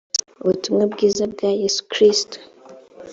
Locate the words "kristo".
1.91-2.37